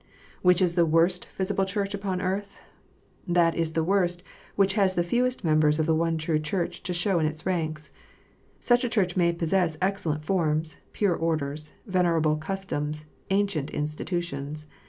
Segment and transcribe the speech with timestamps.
[0.41, 2.57] Which is the worst visible Church on earth?
[3.27, 4.23] That is the worst
[4.55, 7.91] which has the fewest members of the one true Church to show in its ranks.
[8.59, 14.65] Such a Church may possess excellent forms, pure orders, venerable customs, ancient institutions.